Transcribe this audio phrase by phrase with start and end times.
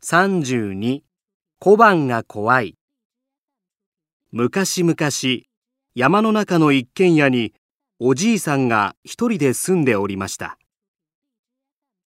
[0.00, 1.00] 32
[1.58, 2.76] 小判が怖い。
[4.30, 4.96] 昔々
[5.94, 7.52] 山の中の一軒家に
[7.98, 10.56] おじいさんが一人で住んでおりました。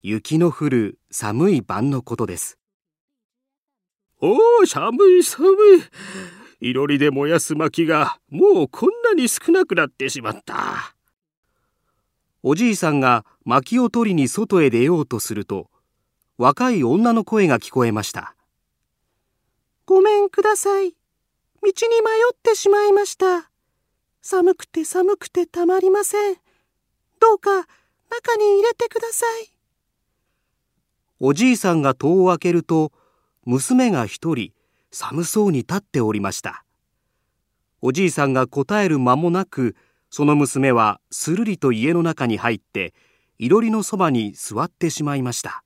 [0.01, 2.57] 雪の降る寒い晩のことです。
[4.21, 5.49] おお寒い寒
[6.61, 6.69] い。
[6.69, 10.95] いろりで燃やす薪がもうこんなに少なくなってしまった。
[12.45, 15.72] おじいさんが薪を取りに外へ出ようとすると
[16.39, 18.35] 若い女の声が聞こえました。
[19.85, 20.91] ごめんください。
[20.91, 20.97] 道
[21.63, 21.73] に迷
[22.33, 23.51] ってしまいました。
[24.21, 26.37] 寒くて寒くてたまりません。
[27.21, 27.51] どうか
[28.11, 29.53] 中に入れてください。
[31.21, 32.93] おじいさんが戸を開けると
[33.45, 34.53] 娘が一人
[34.91, 36.65] 寒そうに立っておりました。
[37.81, 39.77] おじいさんが答える間もなく
[40.11, 42.95] その娘はするりと家の中に入って
[43.39, 45.65] いろりのそばに座ってしまいました。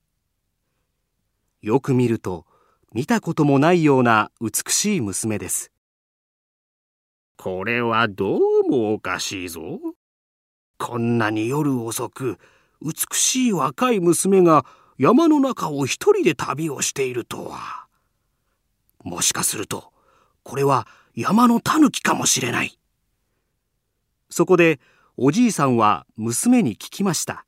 [1.66, 2.46] よく見ると
[2.92, 5.72] 見たこともないような美しい娘です。
[7.36, 9.80] これはどうもおかしいぞ。
[10.78, 12.38] こんなに夜遅く
[12.80, 14.64] 美しい若い娘が
[14.96, 17.88] 山の中を一人で旅をしているとは。
[19.02, 19.92] もしかすると
[20.44, 22.78] これは山のタヌキかもしれない。
[24.30, 24.78] そこで
[25.16, 27.44] おじいさんは娘に聞きました。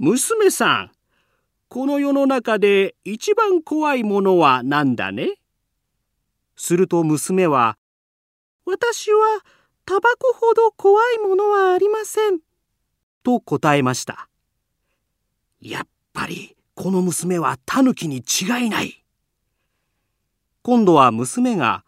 [0.00, 0.97] 娘さん
[1.70, 5.34] この世の中で一番怖いものは何だね?
[6.56, 7.76] すると娘は、
[8.64, 9.18] 私は
[9.84, 12.38] タバコほど怖いものはありません。
[13.22, 14.30] と答えました。
[15.60, 19.04] やっぱりこの娘はタヌキに違いない。
[20.62, 21.84] 今度は娘が、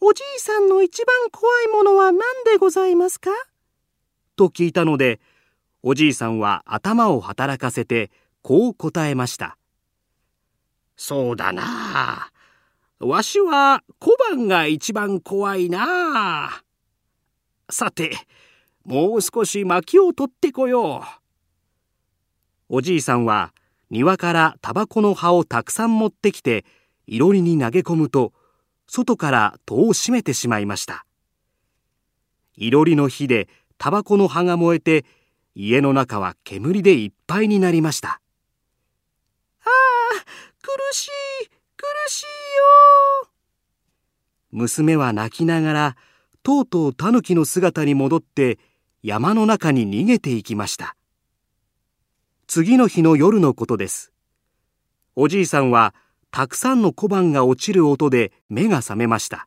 [0.00, 3.30] おじいさんの一番怖いものは何でございますか？
[4.34, 5.20] と聞いたので、
[5.84, 8.10] おじいさんは頭を働かせて、
[8.44, 9.56] こう答えました。
[10.98, 12.30] そうだな。
[13.00, 16.62] わしは小判が一番怖いな。
[17.70, 18.12] さて、
[18.84, 21.02] もう少し薪を取ってこよう。
[22.68, 23.54] おじいさんは
[23.88, 26.66] 庭からタバコの葉をたくさん持ってきて、
[27.06, 28.34] いろりに投げ込むと、
[28.86, 31.06] 外から戸を閉めてしまいました。
[32.56, 35.06] いろりの火でタバコの葉が燃えて、
[35.54, 38.20] 家の中は煙でいっぱいになりました。
[40.74, 41.10] 苦しい。
[41.76, 43.30] 苦しいよ。
[44.50, 45.96] 娘は泣きながら
[46.42, 48.58] とうとうタヌキの姿に戻って
[49.02, 50.96] 山の中に逃げていきました。
[52.48, 54.12] 次の日の夜のことです。
[55.14, 55.94] おじいさんは
[56.32, 59.46] たくさんの小判が落ちる音で目が覚めました。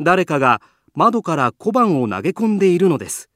[0.00, 0.60] 誰かが
[0.94, 3.30] 窓から小判を投げ込んでいるのです。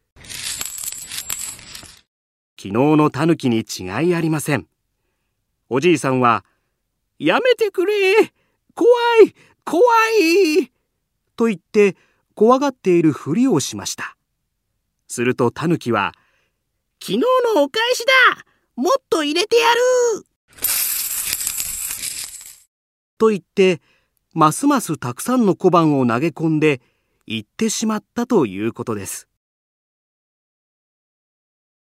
[2.61, 4.67] 昨日のタヌキに違いありません。
[5.71, 6.45] おじいさんは、
[7.19, 7.93] やめてくれ
[8.75, 8.89] 怖
[9.25, 9.35] い
[9.65, 9.83] 怖
[10.21, 10.71] い
[11.37, 11.97] と言って
[12.35, 14.17] 怖がっているふりをしました。
[15.09, 16.15] するとタヌキは、
[17.01, 17.19] 昨日
[17.55, 18.45] のお返しだ
[18.77, 19.81] もっと入れてやる
[23.19, 23.83] と言って、
[24.33, 26.81] ますますたくさんの小判を投げ込んで
[27.27, 29.28] 行ってしまったということです。